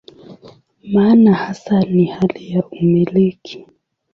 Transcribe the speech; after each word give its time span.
Maana 0.83 1.33
hasa 1.33 1.79
ni 1.79 2.05
hali 2.05 2.51
ya 2.51 2.67
"umiliki". 2.67 3.67